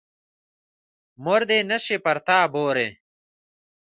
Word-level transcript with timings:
مور 1.23 1.41
دې 1.49 1.59
نه 1.71 1.77
شي 1.85 1.97
پر 2.05 2.17
تا 2.27 2.39
بورې. 2.53 2.89